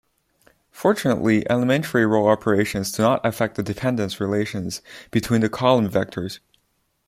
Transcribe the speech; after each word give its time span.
Fortunately, 0.71 1.47
elementary 1.47 2.07
row 2.07 2.27
operations 2.27 2.91
do 2.91 3.03
not 3.03 3.23
affect 3.23 3.53
the 3.53 3.61
dependence 3.61 4.19
relations 4.19 4.81
between 5.11 5.41
the 5.41 5.47
column 5.47 5.87
vectors. 5.87 6.39